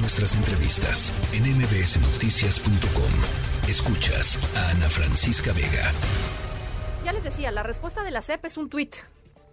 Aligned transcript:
Nuestras 0.00 0.36
entrevistas 0.36 1.12
en 1.32 1.42
mbsnoticias.com. 1.42 3.68
Escuchas 3.68 4.38
a 4.56 4.70
Ana 4.70 4.88
Francisca 4.88 5.52
Vega. 5.52 5.92
Ya 7.04 7.12
les 7.12 7.24
decía, 7.24 7.50
la 7.50 7.64
respuesta 7.64 8.04
de 8.04 8.12
la 8.12 8.22
CEP 8.22 8.44
es 8.44 8.56
un 8.56 8.68
tuit 8.68 8.94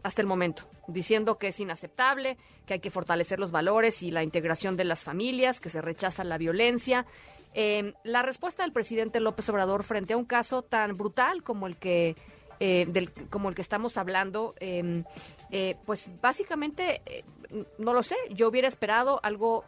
hasta 0.03 0.21
el 0.21 0.27
momento, 0.27 0.69
diciendo 0.87 1.39
que 1.39 1.47
es 1.47 1.59
inaceptable, 1.59 2.37
que 2.67 2.75
hay 2.75 2.79
que 2.79 2.91
fortalecer 2.91 3.39
los 3.39 3.49
valores 3.49 4.03
y 4.03 4.11
la 4.11 4.21
integración 4.21 4.77
de 4.77 4.83
las 4.83 5.03
familias, 5.03 5.59
que 5.59 5.71
se 5.71 5.81
rechaza 5.81 6.23
la 6.23 6.37
violencia. 6.37 7.07
Eh, 7.55 7.93
la 8.03 8.21
respuesta 8.21 8.61
del 8.61 8.71
presidente 8.71 9.19
López 9.19 9.49
Obrador 9.49 9.83
frente 9.83 10.13
a 10.13 10.17
un 10.17 10.25
caso 10.25 10.61
tan 10.61 10.95
brutal 10.95 11.41
como 11.41 11.65
el 11.65 11.77
que 11.77 12.15
eh, 12.59 13.09
como 13.31 13.49
el 13.49 13.55
que 13.55 13.61
estamos 13.61 13.97
hablando, 13.97 14.53
em, 14.61 15.03
eh, 15.51 15.75
pues 15.85 16.09
básicamente, 16.21 17.01
no 17.77 17.93
lo 17.93 18.01
sé, 18.01 18.15
yo 18.29 18.47
hubiera 18.47 18.69
esperado 18.69 19.19
algo 19.23 19.65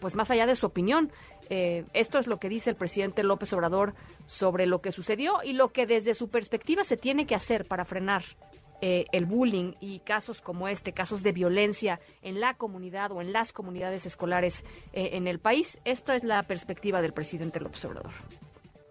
pues 0.00 0.14
más 0.14 0.30
allá 0.30 0.46
de 0.46 0.56
su 0.56 0.66
opinión. 0.66 1.10
esto 1.48 2.18
es 2.18 2.26
lo 2.26 2.38
que 2.38 2.48
dice 2.48 2.70
el 2.70 2.76
presidente 2.76 3.22
López 3.22 3.52
Obrador 3.52 3.94
sobre 4.26 4.66
lo 4.66 4.80
que 4.80 4.90
sucedió 4.90 5.40
y 5.44 5.52
lo 5.52 5.72
que 5.72 5.86
desde 5.86 6.14
su 6.14 6.28
perspectiva 6.28 6.82
se 6.82 6.96
tiene 6.96 7.26
que 7.26 7.36
hacer 7.36 7.66
para 7.66 7.84
frenar 7.84 8.24
eh, 8.82 9.06
el 9.12 9.24
bullying 9.24 9.72
y 9.80 10.00
casos 10.00 10.42
como 10.42 10.68
este, 10.68 10.92
casos 10.92 11.22
de 11.22 11.32
violencia 11.32 11.98
en 12.20 12.40
la 12.40 12.54
comunidad 12.54 13.10
o 13.10 13.22
en 13.22 13.32
las 13.32 13.52
comunidades 13.52 14.04
escolares 14.04 14.64
eh, 14.92 15.10
en 15.12 15.26
el 15.26 15.38
país. 15.38 15.78
Esta 15.84 16.14
es 16.14 16.24
la 16.24 16.42
perspectiva 16.42 17.00
del 17.00 17.14
presidente 17.14 17.58
López 17.58 17.82
Obrador. 17.86 18.12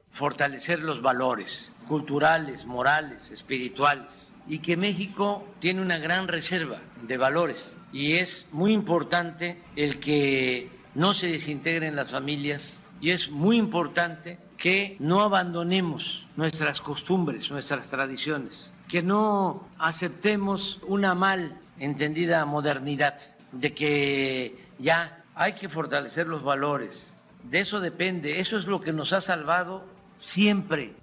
Fortalecer 0.09 0.79
los 0.79 1.01
valores 1.01 1.71
culturales, 1.87 2.65
morales, 2.65 3.29
espirituales 3.29 4.33
y 4.47 4.59
que 4.59 4.75
México 4.75 5.45
tiene 5.59 5.81
una 5.81 5.99
gran 5.99 6.27
reserva 6.27 6.79
de 7.03 7.17
valores 7.17 7.77
y 7.91 8.13
es 8.13 8.47
muy 8.51 8.73
importante 8.73 9.61
el 9.75 9.99
que 9.99 10.69
no 10.95 11.13
se 11.13 11.27
desintegren 11.27 11.95
las 11.95 12.11
familias 12.11 12.81
y 12.99 13.11
es 13.11 13.29
muy 13.29 13.57
importante 13.57 14.39
que 14.57 14.95
no 14.99 15.21
abandonemos 15.21 16.25
nuestras 16.35 16.81
costumbres, 16.81 17.51
nuestras 17.51 17.87
tradiciones 17.87 18.71
que 18.87 19.01
no 19.01 19.67
aceptemos 19.77 20.79
una 20.87 21.15
mal 21.15 21.57
entendida 21.79 22.45
modernidad, 22.45 23.19
de 23.51 23.73
que 23.73 24.57
ya 24.79 25.23
hay 25.33 25.53
que 25.53 25.69
fortalecer 25.69 26.27
los 26.27 26.43
valores. 26.43 27.11
De 27.43 27.59
eso 27.59 27.79
depende, 27.79 28.39
eso 28.39 28.57
es 28.57 28.65
lo 28.65 28.81
que 28.81 28.93
nos 28.93 29.13
ha 29.13 29.21
salvado 29.21 29.83
siempre. 30.19 30.93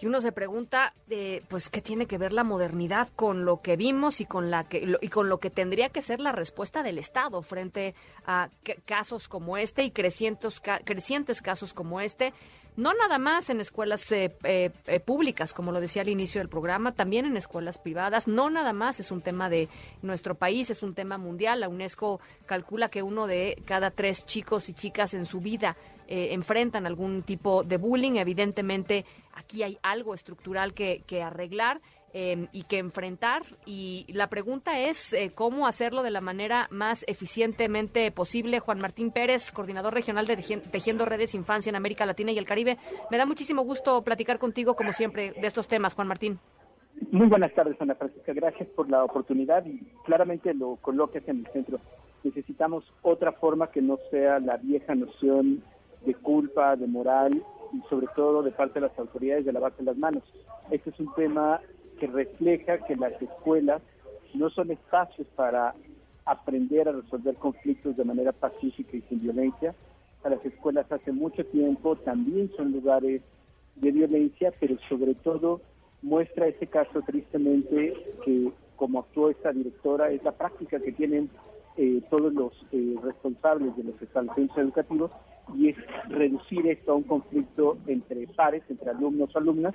Y 0.00 0.06
uno 0.06 0.20
se 0.20 0.32
pregunta, 0.32 0.94
eh, 1.10 1.42
pues, 1.48 1.70
¿qué 1.70 1.82
tiene 1.82 2.06
que 2.06 2.18
ver 2.18 2.32
la 2.32 2.44
modernidad 2.44 3.08
con 3.16 3.44
lo 3.44 3.62
que 3.62 3.76
vimos 3.76 4.20
y 4.20 4.26
con, 4.26 4.50
la 4.50 4.68
que, 4.68 4.96
y 5.00 5.08
con 5.08 5.28
lo 5.28 5.38
que 5.38 5.50
tendría 5.50 5.88
que 5.88 6.02
ser 6.02 6.20
la 6.20 6.32
respuesta 6.32 6.82
del 6.82 6.98
Estado 6.98 7.42
frente 7.42 7.94
a 8.24 8.48
casos 8.86 9.28
como 9.28 9.56
este 9.56 9.82
y 9.82 9.90
crecientes, 9.90 10.62
crecientes 10.84 11.42
casos 11.42 11.74
como 11.74 12.00
este? 12.00 12.32
no 12.78 12.94
nada 12.94 13.18
más 13.18 13.50
en 13.50 13.60
escuelas 13.60 14.10
eh, 14.12 14.36
eh, 14.44 14.70
eh, 14.86 15.00
públicas, 15.00 15.52
como 15.52 15.72
lo 15.72 15.80
decía 15.80 16.02
al 16.02 16.08
inicio 16.08 16.40
del 16.40 16.48
programa, 16.48 16.92
también 16.92 17.26
en 17.26 17.36
escuelas 17.36 17.76
privadas, 17.76 18.28
no 18.28 18.50
nada 18.50 18.72
más 18.72 19.00
es 19.00 19.10
un 19.10 19.20
tema 19.20 19.50
de 19.50 19.68
nuestro 20.00 20.36
país, 20.36 20.70
es 20.70 20.84
un 20.84 20.94
tema 20.94 21.18
mundial. 21.18 21.58
La 21.58 21.68
UNESCO 21.68 22.20
calcula 22.46 22.88
que 22.88 23.02
uno 23.02 23.26
de 23.26 23.60
cada 23.64 23.90
tres 23.90 24.24
chicos 24.26 24.68
y 24.68 24.74
chicas 24.74 25.12
en 25.12 25.26
su 25.26 25.40
vida 25.40 25.76
enfrentan 26.08 26.86
algún 26.86 27.22
tipo 27.22 27.62
de 27.62 27.76
bullying. 27.76 28.16
Evidentemente, 28.16 29.04
aquí 29.34 29.62
hay 29.62 29.78
algo 29.82 30.14
estructural 30.14 30.74
que, 30.74 31.02
que 31.06 31.22
arreglar. 31.22 31.80
Em, 32.14 32.46
y 32.52 32.62
que 32.62 32.78
enfrentar. 32.78 33.42
Y 33.66 34.06
la 34.08 34.28
pregunta 34.28 34.80
es 34.80 35.12
eh, 35.12 35.30
cómo 35.34 35.66
hacerlo 35.66 36.02
de 36.02 36.10
la 36.10 36.22
manera 36.22 36.66
más 36.70 37.04
eficientemente 37.06 38.10
posible. 38.10 38.60
Juan 38.60 38.78
Martín 38.78 39.10
Pérez, 39.10 39.52
coordinador 39.52 39.92
regional 39.92 40.26
de 40.26 40.36
Tejiendo 40.36 41.04
Redes 41.04 41.34
Infancia 41.34 41.68
en 41.68 41.76
América 41.76 42.06
Latina 42.06 42.32
y 42.32 42.38
el 42.38 42.46
Caribe. 42.46 42.78
Me 43.10 43.18
da 43.18 43.26
muchísimo 43.26 43.62
gusto 43.62 44.02
platicar 44.02 44.38
contigo, 44.38 44.74
como 44.74 44.92
siempre, 44.92 45.32
de 45.32 45.46
estos 45.46 45.68
temas, 45.68 45.92
Juan 45.92 46.08
Martín. 46.08 46.38
Muy 47.10 47.26
buenas 47.26 47.52
tardes, 47.52 47.76
Ana 47.78 47.94
Francisca. 47.94 48.32
Gracias 48.32 48.68
por 48.70 48.90
la 48.90 49.04
oportunidad 49.04 49.66
y 49.66 49.78
claramente 50.06 50.54
lo 50.54 50.76
colocas 50.76 51.22
en 51.28 51.40
el 51.40 51.52
centro. 51.52 51.78
Necesitamos 52.24 52.84
otra 53.02 53.32
forma 53.32 53.70
que 53.70 53.82
no 53.82 53.98
sea 54.10 54.40
la 54.40 54.56
vieja 54.56 54.94
noción 54.94 55.62
de 56.08 56.14
culpa, 56.14 56.74
de 56.74 56.86
moral 56.86 57.44
y 57.72 57.88
sobre 57.90 58.06
todo 58.16 58.42
de 58.42 58.50
parte 58.50 58.80
de 58.80 58.88
las 58.88 58.98
autoridades 58.98 59.44
de 59.44 59.52
lavarse 59.52 59.82
las 59.82 59.96
manos. 59.98 60.22
Este 60.70 60.88
es 60.88 60.98
un 60.98 61.12
tema 61.14 61.60
que 62.00 62.06
refleja 62.06 62.78
que 62.78 62.96
las 62.96 63.20
escuelas 63.20 63.82
no 64.32 64.48
son 64.48 64.70
espacios 64.70 65.26
para 65.36 65.74
aprender 66.24 66.88
a 66.88 66.92
resolver 66.92 67.34
conflictos 67.36 67.96
de 67.96 68.04
manera 68.04 68.32
pacífica 68.32 68.96
y 68.96 69.02
sin 69.02 69.20
violencia. 69.20 69.74
A 70.24 70.30
las 70.30 70.44
escuelas 70.46 70.90
hace 70.90 71.12
mucho 71.12 71.44
tiempo 71.44 71.96
también 71.96 72.50
son 72.56 72.72
lugares 72.72 73.20
de 73.76 73.90
violencia, 73.90 74.52
pero 74.58 74.76
sobre 74.88 75.14
todo 75.14 75.60
muestra 76.00 76.46
ese 76.48 76.66
caso 76.66 77.02
tristemente 77.02 77.92
que 78.24 78.50
como 78.76 79.00
actuó 79.00 79.28
esta 79.28 79.52
directora 79.52 80.10
es 80.10 80.22
la 80.22 80.32
práctica 80.32 80.80
que 80.80 80.92
tienen 80.92 81.28
eh, 81.76 82.00
todos 82.08 82.32
los 82.32 82.52
eh, 82.72 82.94
responsables 83.02 83.76
de 83.76 83.84
los 83.84 84.00
establecimientos 84.00 84.58
educativos 84.58 85.10
y 85.54 85.70
es 85.70 85.76
reducir 86.08 86.66
esto 86.66 86.92
a 86.92 86.96
un 86.96 87.04
conflicto 87.04 87.78
entre 87.86 88.26
pares, 88.28 88.62
entre 88.68 88.90
alumnos 88.90 89.34
o 89.34 89.38
alumnas, 89.38 89.74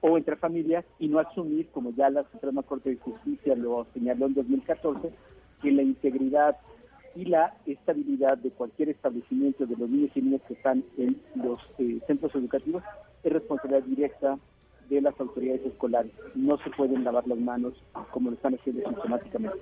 o 0.00 0.18
entre 0.18 0.36
familias 0.36 0.84
y 0.98 1.08
no 1.08 1.18
asumir, 1.18 1.68
como 1.68 1.90
ya 1.92 2.10
la 2.10 2.24
Suprema 2.30 2.62
Corte 2.62 2.90
de 2.90 2.96
Justicia 2.96 3.54
lo 3.54 3.86
señaló 3.94 4.26
en 4.26 4.34
2014, 4.34 5.10
que 5.62 5.70
la 5.72 5.82
integridad 5.82 6.58
y 7.14 7.24
la 7.24 7.54
estabilidad 7.64 8.36
de 8.38 8.50
cualquier 8.50 8.90
establecimiento 8.90 9.66
de 9.66 9.76
los 9.76 9.88
niños 9.88 10.10
y 10.14 10.20
niñas 10.20 10.42
que 10.46 10.54
están 10.54 10.84
en 10.98 11.20
los 11.36 11.60
eh, 11.78 12.00
centros 12.06 12.34
educativos 12.34 12.82
es 13.22 13.32
responsabilidad 13.32 13.82
directa 13.84 14.38
de 14.90 15.00
las 15.00 15.18
autoridades 15.18 15.64
escolares. 15.64 16.12
No 16.34 16.58
se 16.58 16.70
pueden 16.70 17.04
lavar 17.04 17.26
las 17.26 17.38
manos 17.38 17.72
como 18.10 18.30
lo 18.30 18.36
están 18.36 18.54
haciendo 18.54 18.88
sistemáticamente. 18.90 19.58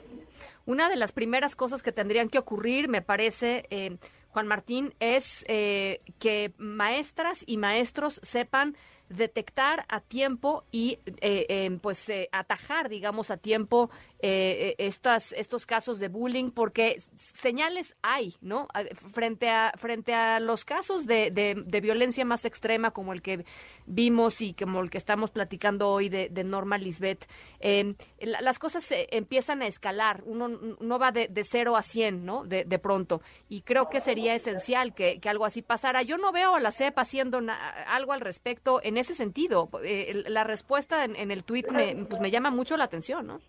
Una 0.66 0.88
de 0.88 0.97
las 0.97 1.12
primeras 1.12 1.54
cosas 1.54 1.82
que 1.82 1.93
tendrían 1.93 2.28
que 2.28 2.38
ocurrir, 2.38 2.88
me 2.88 3.03
parece, 3.03 3.64
eh, 3.70 3.97
Juan 4.32 4.47
Martín, 4.47 4.94
es 4.98 5.44
eh, 5.47 6.00
que 6.19 6.53
maestras 6.56 7.44
y 7.47 7.59
maestros 7.59 8.19
sepan 8.22 8.76
detectar 9.12 9.84
a 9.88 10.00
tiempo 10.00 10.65
y 10.70 10.98
eh, 11.20 11.47
eh, 11.48 11.78
pues 11.81 12.09
eh, 12.09 12.28
atajar, 12.32 12.88
digamos, 12.88 13.31
a 13.31 13.37
tiempo 13.37 13.91
estas, 14.22 15.32
estos 15.32 15.66
casos 15.66 15.98
de 15.98 16.08
bullying, 16.08 16.50
porque 16.50 17.02
señales 17.16 17.96
hay, 18.02 18.36
¿no? 18.40 18.68
Frente 19.12 19.50
a, 19.50 19.72
frente 19.76 20.14
a 20.14 20.38
los 20.40 20.64
casos 20.64 21.06
de, 21.06 21.30
de, 21.30 21.80
violencia 21.80 22.24
más 22.24 22.44
extrema, 22.44 22.92
como 22.92 23.12
el 23.12 23.20
que 23.20 23.44
vimos 23.86 24.40
y 24.40 24.54
como 24.54 24.80
el 24.80 24.90
que 24.90 24.98
estamos 24.98 25.30
platicando 25.30 25.88
hoy 25.88 26.08
de, 26.08 26.42
Norma 26.44 26.78
Lisbeth, 26.78 27.26
em, 27.60 27.94
las 28.18 28.58
cosas 28.58 28.86
empiezan 28.90 29.62
a 29.62 29.66
escalar, 29.66 30.22
uno 30.26 30.48
no 30.48 30.98
va 30.98 31.12
de, 31.12 31.28
de 31.28 31.44
0 31.44 31.76
a 31.76 31.82
100, 31.82 32.24
¿no? 32.24 32.44
De, 32.44 32.64
de 32.64 32.78
pronto. 32.78 33.22
Y 33.48 33.62
creo 33.62 33.88
que 33.88 34.00
sería 34.00 34.34
esencial 34.34 34.94
que, 34.94 35.20
que 35.20 35.28
algo 35.28 35.44
así 35.44 35.62
pasara. 35.62 36.02
Yo 36.02 36.18
no 36.18 36.32
veo 36.32 36.54
a 36.54 36.60
la 36.60 36.72
CEP 36.72 36.98
haciendo 36.98 37.40
algo 37.86 38.12
al 38.12 38.20
respecto 38.20 38.80
en 38.82 38.96
ese 38.96 39.14
sentido. 39.14 39.68
Eh, 39.82 40.24
la 40.26 40.44
respuesta 40.44 41.04
en, 41.04 41.30
el 41.30 41.44
tuit 41.44 41.70
me, 41.70 42.06
pues 42.06 42.20
me 42.20 42.30
llama 42.30 42.50
mucho 42.50 42.76
la 42.76 42.84
atención, 42.84 43.26
¿no? 43.26 43.40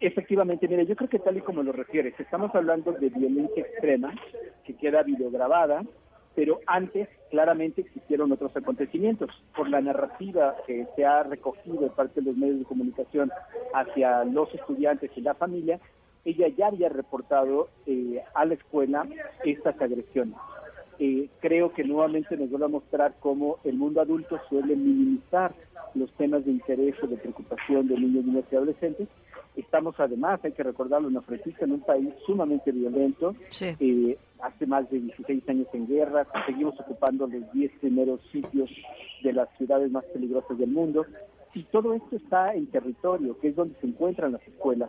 Efectivamente, 0.00 0.66
mire, 0.66 0.86
yo 0.86 0.96
creo 0.96 1.10
que 1.10 1.18
tal 1.18 1.36
y 1.36 1.42
como 1.42 1.62
lo 1.62 1.72
refieres, 1.72 2.18
estamos 2.18 2.54
hablando 2.54 2.92
de 2.92 3.10
violencia 3.10 3.62
extrema 3.62 4.14
que 4.64 4.74
queda 4.74 5.02
videograbada, 5.02 5.82
pero 6.34 6.60
antes 6.66 7.06
claramente 7.30 7.82
existieron 7.82 8.32
otros 8.32 8.56
acontecimientos. 8.56 9.30
Por 9.54 9.68
la 9.68 9.82
narrativa 9.82 10.56
que 10.66 10.86
se 10.96 11.04
ha 11.04 11.22
recogido 11.24 11.80
de 11.80 11.90
parte 11.90 12.20
de 12.20 12.26
los 12.30 12.36
medios 12.36 12.60
de 12.60 12.64
comunicación 12.64 13.30
hacia 13.74 14.24
los 14.24 14.52
estudiantes 14.54 15.10
y 15.16 15.20
la 15.20 15.34
familia, 15.34 15.78
ella 16.24 16.48
ya 16.48 16.68
había 16.68 16.88
reportado 16.88 17.68
eh, 17.86 18.22
a 18.34 18.46
la 18.46 18.54
escuela 18.54 19.06
estas 19.44 19.78
agresiones. 19.82 20.36
Eh, 20.98 21.28
creo 21.40 21.72
que 21.72 21.84
nuevamente 21.84 22.36
nos 22.36 22.50
vuelve 22.50 22.66
a 22.66 22.68
mostrar 22.68 23.14
cómo 23.20 23.58
el 23.64 23.74
mundo 23.74 24.00
adulto 24.00 24.38
suele 24.48 24.76
minimizar 24.76 25.52
los 25.94 26.12
temas 26.12 26.44
de 26.44 26.52
interés 26.52 26.94
o 27.02 27.06
de 27.06 27.16
preocupación 27.16 27.88
de 27.88 27.98
niños, 27.98 28.24
niñas 28.24 28.44
y 28.50 28.56
adolescentes. 28.56 29.08
Estamos 29.56 29.94
además, 29.98 30.40
hay 30.44 30.52
que 30.52 30.62
recordarlo, 30.62 31.08
en 31.08 31.22
Francisca, 31.22 31.64
en 31.64 31.72
un 31.72 31.80
país 31.80 32.08
sumamente 32.24 32.72
violento, 32.72 33.34
eh, 33.60 34.16
hace 34.40 34.66
más 34.66 34.88
de 34.90 35.00
16 35.00 35.48
años 35.48 35.66
en 35.72 35.86
guerra, 35.86 36.26
seguimos 36.46 36.78
ocupando 36.80 37.26
los 37.26 37.52
10 37.52 37.72
primeros 37.80 38.20
sitios 38.32 38.70
de 39.22 39.32
las 39.32 39.48
ciudades 39.58 39.90
más 39.90 40.04
peligrosas 40.06 40.56
del 40.58 40.70
mundo. 40.70 41.04
Y 41.52 41.64
todo 41.64 41.94
esto 41.94 42.14
está 42.14 42.46
en 42.54 42.66
territorio, 42.68 43.36
que 43.40 43.48
es 43.48 43.56
donde 43.56 43.74
se 43.80 43.86
encuentran 43.88 44.32
las 44.32 44.46
escuelas. 44.46 44.88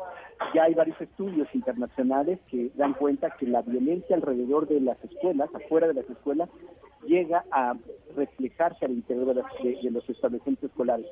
Ya 0.54 0.64
hay 0.64 0.76
varios 0.76 1.00
estudios 1.02 1.48
internacionales 1.56 2.40
que 2.50 2.70
dan 2.76 2.94
cuenta 2.94 3.32
que 3.32 3.48
la 3.48 3.64
violencia 3.64 4.16
alrededor 4.16 4.68
de 4.68 4.80
las 4.80 5.04
escuelas, 5.04 5.50
afuera 5.56 5.88
de 5.88 5.96
las 5.96 6.10
escuelas, 6.10 6.50
llega 7.08 7.46
a 7.52 7.76
reflejarse 8.16 8.86
al 8.86 8.92
interior 8.92 9.34
de, 9.34 9.92
los 9.92 10.08
establecimientos 10.08 10.70
escolares. 10.70 11.08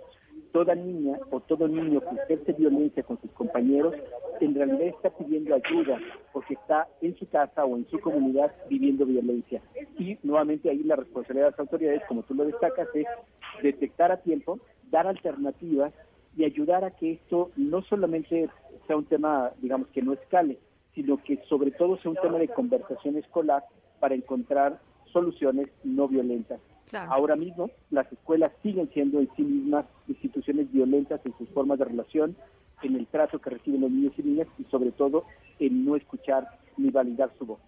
Toda 0.51 0.75
niña 0.75 1.17
o 1.31 1.39
todo 1.39 1.67
niño 1.67 2.01
que 2.01 2.15
ejerce 2.23 2.53
violencia 2.53 3.03
con 3.03 3.19
sus 3.21 3.31
compañeros 3.31 3.93
en 4.39 4.55
realidad 4.55 4.87
está 4.87 5.09
pidiendo 5.09 5.55
ayuda 5.55 5.99
porque 6.31 6.53
está 6.53 6.87
en 7.01 7.15
su 7.17 7.27
casa 7.27 7.65
o 7.65 7.75
en 7.75 7.87
su 7.89 7.99
comunidad 7.99 8.51
viviendo 8.69 9.05
violencia. 9.05 9.61
Y 9.97 10.17
nuevamente 10.23 10.69
ahí 10.69 10.83
la 10.83 10.95
responsabilidad 10.95 11.47
de 11.47 11.51
las 11.51 11.59
autoridades, 11.59 12.01
como 12.07 12.23
tú 12.23 12.33
lo 12.33 12.45
destacas, 12.45 12.87
es 12.93 13.05
detectar 13.61 14.11
a 14.11 14.21
tiempo, 14.21 14.59
dar 14.91 15.07
alternativas 15.07 15.93
y 16.37 16.45
ayudar 16.45 16.83
a 16.85 16.91
que 16.91 17.13
esto 17.13 17.51
no 17.55 17.81
solamente 17.83 18.49
sea 18.87 18.97
un 18.97 19.05
tema, 19.05 19.51
digamos, 19.61 19.87
que 19.89 20.01
no 20.01 20.13
escale, 20.13 20.57
sino 20.95 21.21
que 21.23 21.37
sobre 21.49 21.71
todo 21.71 21.97
sea 21.97 22.11
un 22.11 22.17
tema 22.17 22.37
de 22.37 22.47
conversación 22.47 23.17
escolar 23.17 23.63
para 23.99 24.15
encontrar 24.15 24.79
soluciones 25.11 25.67
no 25.83 26.07
violentas. 26.07 26.59
Ahora 26.93 27.35
mismo 27.35 27.69
las 27.91 28.11
escuelas 28.11 28.51
siguen 28.63 28.89
siendo 28.93 29.19
en 29.19 29.29
sí 29.35 29.43
mismas 29.43 29.85
instituciones 30.07 30.71
violentas 30.71 31.21
en 31.25 31.37
sus 31.37 31.49
formas 31.49 31.79
de 31.79 31.85
relación, 31.85 32.35
en 32.81 32.95
el 32.95 33.07
trato 33.07 33.39
que 33.39 33.49
reciben 33.49 33.81
los 33.81 33.91
niños 33.91 34.13
y 34.17 34.23
niñas 34.23 34.47
y 34.57 34.63
sobre 34.65 34.91
todo 34.91 35.25
en 35.59 35.85
no 35.85 35.95
escuchar 35.95 36.47
ni 36.77 36.89
validar 36.89 37.31
su 37.37 37.45
voz. 37.45 37.59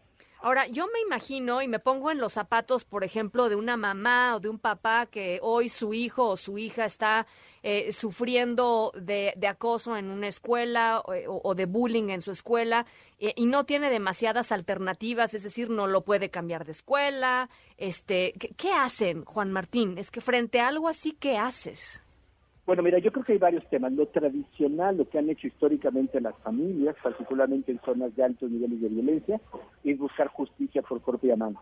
Ahora, 0.43 0.65
yo 0.65 0.87
me 0.87 0.99
imagino 1.01 1.61
y 1.61 1.67
me 1.67 1.77
pongo 1.77 2.09
en 2.09 2.17
los 2.17 2.33
zapatos, 2.33 2.83
por 2.83 3.03
ejemplo, 3.03 3.47
de 3.47 3.55
una 3.55 3.77
mamá 3.77 4.35
o 4.35 4.39
de 4.39 4.49
un 4.49 4.57
papá 4.57 5.05
que 5.05 5.39
hoy 5.43 5.69
su 5.69 5.93
hijo 5.93 6.29
o 6.29 6.37
su 6.37 6.57
hija 6.57 6.85
está 6.85 7.27
eh, 7.63 7.91
sufriendo 7.91 8.91
de, 8.95 9.33
acoso 9.47 9.95
en 9.95 10.09
una 10.09 10.27
escuela 10.27 11.03
o, 11.05 11.55
de 11.55 11.65
bullying 11.65 12.09
en 12.09 12.21
su 12.21 12.31
escuela 12.31 12.85
eh, 13.19 13.33
y 13.35 13.45
no 13.45 13.65
tiene 13.65 13.89
demasiadas 13.89 14.51
alternativas, 14.51 15.33
es 15.33 15.43
decir, 15.43 15.69
no 15.69 15.85
lo 15.85 16.01
puede 16.01 16.29
cambiar 16.29 16.65
de 16.65 16.71
escuela. 16.71 17.49
Este, 17.77 18.33
¿qué, 18.57 18.71
hacen, 18.71 19.25
Juan 19.25 19.51
Martín? 19.51 19.97
Es 19.97 20.09
que 20.09 20.21
frente 20.21 20.59
a 20.59 20.69
algo 20.69 20.87
así, 20.87 21.15
¿qué 21.19 21.37
haces? 21.37 22.03
Bueno, 22.65 22.83
mira, 22.83 22.99
yo 22.99 23.11
creo 23.11 23.25
que 23.25 23.33
hay 23.33 23.39
varios 23.39 23.67
temas. 23.69 23.91
Lo 23.91 24.07
tradicional, 24.07 24.97
lo 24.97 25.09
que 25.09 25.19
han 25.19 25.29
hecho 25.29 25.47
históricamente 25.47 26.21
las 26.21 26.37
familias, 26.39 26.95
particularmente 27.03 27.71
en 27.71 27.81
zonas 27.81 28.15
de 28.15 28.23
altos 28.23 28.49
niveles 28.49 28.81
de 28.81 28.89
violencia, 28.89 29.41
es 29.83 29.99
buscar 29.99 30.27
justicia 30.27 30.81
por 30.81 31.01
propia 31.01 31.35
mano. 31.35 31.61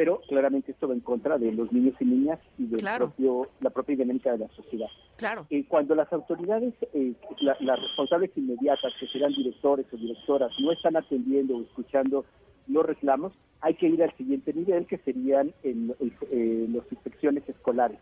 Pero 0.00 0.22
claramente 0.26 0.72
esto 0.72 0.88
va 0.88 0.94
en 0.94 1.00
contra 1.00 1.36
de 1.36 1.52
los 1.52 1.70
niños 1.72 1.94
y 2.00 2.06
niñas 2.06 2.38
y 2.56 2.64
de 2.68 2.78
propio, 2.96 3.50
la 3.60 3.68
propia 3.68 3.96
dinámica 3.96 4.32
de 4.32 4.38
la 4.38 4.48
sociedad. 4.48 4.86
Claro. 5.16 5.46
Eh, 5.50 5.66
cuando 5.68 5.94
las 5.94 6.10
autoridades, 6.10 6.72
eh, 6.94 7.12
las 7.40 7.82
responsables 7.82 8.30
inmediatas, 8.34 8.94
que 8.98 9.06
serán 9.08 9.34
directores 9.34 9.84
o 9.92 9.98
directoras, 9.98 10.52
no 10.58 10.72
están 10.72 10.96
atendiendo 10.96 11.58
o 11.58 11.60
escuchando 11.60 12.24
los 12.66 12.86
reclamos, 12.86 13.34
hay 13.60 13.74
que 13.74 13.88
ir 13.88 14.02
al 14.02 14.16
siguiente 14.16 14.54
nivel, 14.54 14.86
que 14.86 14.96
serían 14.96 15.52
en, 15.64 15.94
eh, 16.00 16.66
las 16.72 16.90
inspecciones 16.90 17.46
escolares 17.46 17.98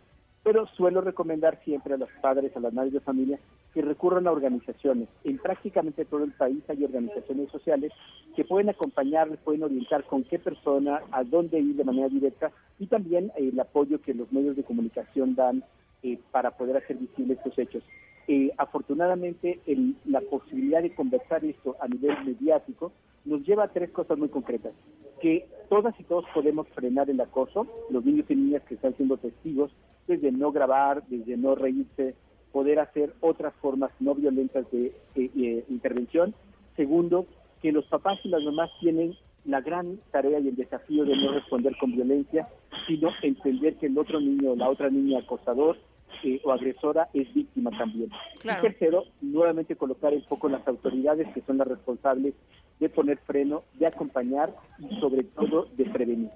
pero 0.48 0.66
suelo 0.78 1.02
recomendar 1.02 1.60
siempre 1.62 1.92
a 1.92 1.98
los 1.98 2.08
padres, 2.22 2.56
a 2.56 2.60
las 2.60 2.72
madres 2.72 2.94
de 2.94 3.00
familia, 3.00 3.38
que 3.74 3.82
recurran 3.82 4.26
a 4.26 4.32
organizaciones. 4.32 5.06
En 5.22 5.36
prácticamente 5.36 6.06
todo 6.06 6.24
el 6.24 6.32
país 6.32 6.62
hay 6.68 6.82
organizaciones 6.84 7.50
sociales 7.50 7.92
que 8.34 8.46
pueden 8.46 8.70
acompañarles, 8.70 9.40
pueden 9.40 9.64
orientar 9.64 10.04
con 10.04 10.24
qué 10.24 10.38
persona, 10.38 11.02
a 11.12 11.22
dónde 11.22 11.60
ir 11.60 11.76
de 11.76 11.84
manera 11.84 12.08
directa 12.08 12.50
y 12.78 12.86
también 12.86 13.30
el 13.36 13.60
apoyo 13.60 14.00
que 14.00 14.14
los 14.14 14.32
medios 14.32 14.56
de 14.56 14.64
comunicación 14.64 15.34
dan 15.34 15.64
eh, 16.02 16.18
para 16.30 16.52
poder 16.52 16.78
hacer 16.78 16.96
visibles 16.96 17.36
estos 17.36 17.58
hechos. 17.58 17.82
Eh, 18.26 18.50
afortunadamente, 18.56 19.60
la 20.06 20.22
posibilidad 20.22 20.80
de 20.80 20.94
conversar 20.94 21.44
esto 21.44 21.76
a 21.78 21.88
nivel 21.88 22.24
mediático 22.24 22.90
nos 23.26 23.42
lleva 23.42 23.64
a 23.64 23.68
tres 23.68 23.90
cosas 23.90 24.16
muy 24.16 24.30
concretas. 24.30 24.72
Que 25.20 25.46
todas 25.68 25.98
y 25.98 26.04
todos 26.04 26.24
podemos 26.34 26.66
frenar 26.68 27.10
el 27.10 27.20
acoso, 27.20 27.66
los 27.90 28.04
niños 28.04 28.26
y 28.28 28.36
niñas 28.36 28.62
que 28.62 28.74
están 28.74 28.96
siendo 28.96 29.16
testigos, 29.16 29.70
desde 30.06 30.32
no 30.32 30.52
grabar, 30.52 31.02
desde 31.08 31.36
no 31.36 31.54
reírse, 31.54 32.14
poder 32.52 32.78
hacer 32.78 33.14
otras 33.20 33.54
formas 33.56 33.90
no 34.00 34.14
violentas 34.14 34.70
de 34.70 34.92
eh, 35.14 35.64
intervención. 35.68 36.34
Segundo, 36.76 37.26
que 37.60 37.72
los 37.72 37.84
papás 37.86 38.18
y 38.24 38.28
las 38.28 38.42
mamás 38.42 38.70
tienen 38.80 39.14
la 39.44 39.60
gran 39.60 39.98
tarea 40.10 40.40
y 40.40 40.48
el 40.48 40.56
desafío 40.56 41.04
de 41.04 41.16
no 41.16 41.32
responder 41.32 41.76
con 41.78 41.92
violencia, 41.92 42.48
sino 42.86 43.10
entender 43.22 43.76
que 43.76 43.86
el 43.86 43.98
otro 43.98 44.20
niño 44.20 44.52
o 44.52 44.56
la 44.56 44.68
otra 44.68 44.90
niña 44.90 45.20
acosador 45.20 45.76
eh, 46.24 46.40
o 46.44 46.52
agresora 46.52 47.08
es 47.12 47.32
víctima 47.34 47.70
también. 47.76 48.10
Y 48.42 48.60
tercero, 48.60 49.04
nuevamente 49.20 49.76
colocar 49.76 50.12
el 50.12 50.24
foco 50.24 50.46
en 50.48 50.54
las 50.54 50.66
autoridades 50.66 51.28
que 51.34 51.42
son 51.42 51.58
las 51.58 51.68
responsables 51.68 52.34
de 52.80 52.88
poner 52.88 53.18
freno, 53.18 53.64
de 53.74 53.86
acompañar 53.86 54.54
y 54.78 55.00
sobre 55.00 55.24
todo 55.24 55.68
de 55.76 55.84
prevenir. 55.86 56.30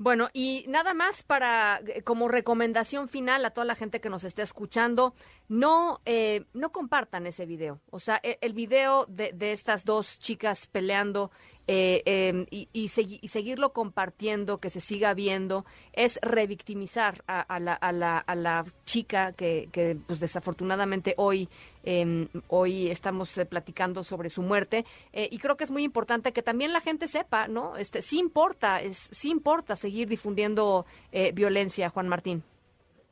Bueno, 0.00 0.28
y 0.32 0.64
nada 0.68 0.94
más 0.94 1.24
para 1.24 1.80
eh, 1.84 2.02
como 2.02 2.28
recomendación 2.28 3.08
final 3.08 3.44
a 3.44 3.50
toda 3.50 3.64
la 3.64 3.74
gente 3.74 4.00
que 4.00 4.08
nos 4.08 4.22
esté 4.22 4.42
escuchando, 4.42 5.12
no 5.48 5.98
eh, 6.04 6.44
no 6.54 6.70
compartan 6.70 7.26
ese 7.26 7.46
video. 7.46 7.80
O 7.90 7.98
sea, 7.98 8.20
el, 8.22 8.36
el 8.40 8.52
video 8.52 9.06
de, 9.06 9.32
de, 9.32 9.52
estas 9.52 9.84
dos 9.84 10.20
chicas 10.20 10.68
peleando 10.68 11.32
eh, 11.70 12.02
em, 12.06 12.46
y, 12.50 12.88
seguirlo 12.88 13.74
compartiendo, 13.74 14.56
que 14.56 14.70
se 14.70 14.80
siga 14.80 15.12
viendo, 15.12 15.66
es 15.92 16.18
revictimizar 16.22 17.22
a, 17.26 17.60
la, 17.60 17.74
a, 17.74 17.92
la, 17.92 18.16
a 18.16 18.34
la, 18.34 18.64
chica 18.86 19.32
que, 19.32 19.68
que 19.70 19.94
pues 20.06 20.18
desafortunadamente 20.18 21.12
hoy, 21.18 21.50
em, 21.84 22.28
hoy 22.48 22.88
estamos 22.88 23.36
eh, 23.36 23.44
platicando 23.44 24.02
sobre 24.02 24.30
su 24.30 24.40
muerte. 24.40 24.86
Eh, 25.12 25.28
y 25.30 25.36
creo 25.36 25.58
que 25.58 25.64
es 25.64 25.70
muy 25.70 25.82
importante 25.84 26.32
que 26.32 26.42
también 26.42 26.72
la 26.72 26.80
gente 26.80 27.06
sepa, 27.06 27.48
¿no? 27.48 27.76
Este, 27.76 28.00
sí 28.00 28.18
importa, 28.18 28.80
es, 28.80 28.96
sí 28.96 29.30
importa 29.30 29.76
seguir 29.76 30.08
difundiendo 30.08 30.86
violencia, 31.34 31.90
Juan 31.90 32.08
Martín. 32.08 32.42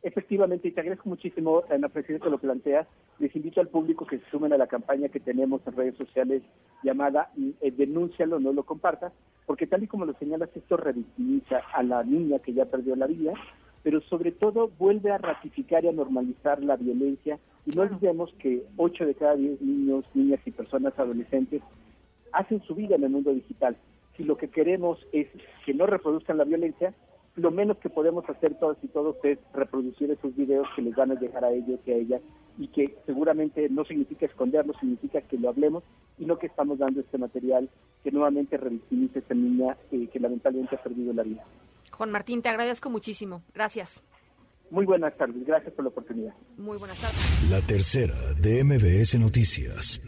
Efectivamente, 0.03 0.69
y 0.69 0.73
te 0.73 0.81
agradezco 0.81 1.11
muchísimo, 1.11 1.65
Ana 1.69 1.91
Presidenta, 1.91 2.31
lo 2.31 2.39
planteas. 2.39 2.87
Les 3.19 3.35
invito 3.35 3.61
al 3.61 3.69
público 3.69 4.07
que 4.07 4.19
se 4.19 4.31
sumen 4.31 4.53
a 4.53 4.59
la 4.59 4.67
campaña 4.67 5.09
que 5.09 5.21
tenemos 5.21 5.63
en 5.67 5.75
redes 5.75 5.97
sociales 5.97 6.43
llamada 6.83 7.31
eh, 7.61 7.71
Denúncialo, 7.71 8.39
no 8.39 8.53
lo 8.53 8.65
compartas, 8.65 9.13
porque 9.47 9.67
tal 9.67 9.83
y 9.83 9.87
como 9.87 10.05
lo 10.05 10.13
señalas, 10.15 10.51
esto 10.55 10.77
revictimiza 10.77 11.63
a 11.73 11.83
la 11.83 12.03
niña 12.03 12.41
que 12.41 12.53
ya 12.53 12.67
perdió 12.67 12.95
la 12.95 13.07
vida, 13.07 13.33
pero 13.83 14.03
sobre 14.03 14.33
todo 14.33 14.71
vuelve 14.79 15.13
a 15.13 15.19
ratificar 15.19 15.85
y 15.85 15.89
a 15.89 15.93
normalizar 15.93 16.63
la 16.63 16.77
violencia. 16.77 17.39
Y 17.65 17.71
no 17.71 17.83
olvidemos 17.83 18.33
que 18.39 18.65
8 18.77 19.07
de 19.07 19.15
cada 19.15 19.35
10 19.35 19.63
niños, 19.63 20.05
niñas 20.13 20.41
y 20.45 20.51
personas 20.51 20.99
adolescentes 20.99 21.63
hacen 22.33 22.61
su 22.63 22.75
vida 22.75 22.97
en 22.97 23.05
el 23.05 23.11
mundo 23.11 23.33
digital. 23.33 23.77
Si 24.17 24.25
lo 24.25 24.37
que 24.37 24.49
queremos 24.49 24.99
es 25.13 25.29
que 25.65 25.73
no 25.73 25.87
reproduzcan 25.87 26.37
la 26.37 26.45
violencia, 26.45 26.93
lo 27.37 27.51
menos 27.51 27.79
que 27.79 27.91
podemos 27.91 28.29
hacer 28.29 28.55
todos 28.59 28.77
y 28.83 28.89
todos 28.89 29.17
es 29.23 29.39
reproducir 29.53 30.11
esos 30.11 30.35
videos 30.37 30.67
que 30.75 30.83
les 30.83 30.95
van 30.95 31.13
a 31.13 31.21
llegar 31.21 31.45
a 31.45 31.51
ellos 31.51 31.81
y 31.87 31.91
a 31.93 31.97
ellas 31.97 32.23
y 32.59 32.69
que 32.69 32.97
seguramente 33.07 33.69
no 33.69 33.85
significa 33.85 34.27
esconderlo, 34.27 34.75
significa 34.79 35.21
que 35.21 35.39
lo 35.39 35.49
hablemos 35.49 35.85
y 36.19 36.25
no 36.25 36.39
que 36.39 36.47
estamos 36.47 36.79
dando 36.79 37.01
este 37.01 37.19
material 37.19 37.69
que 38.03 38.11
nuevamente 38.11 38.57
revictimiza 38.57 39.19
a 39.19 39.23
esta 39.23 39.35
niña 39.35 39.77
eh, 39.91 40.09
que 40.13 40.21
lamentablemente 40.21 40.77
ha 40.77 40.83
perdido 40.83 41.13
la 41.13 41.23
vida. 41.23 41.45
Juan 41.93 42.11
Martín, 42.11 42.43
te 42.43 42.49
agradezco 42.49 42.91
muchísimo. 42.91 43.43
Gracias. 43.55 44.03
Muy 44.71 44.85
buenas 44.85 45.17
tardes. 45.17 45.47
Gracias 45.47 45.73
por 45.75 45.85
la 45.85 45.91
oportunidad. 45.91 46.35
Muy 46.57 46.77
buenas 46.77 47.01
tardes. 47.01 47.51
La 47.51 47.61
tercera 47.61 48.15
de 48.41 48.65
MBS 48.65 49.19
Noticias. 49.19 50.01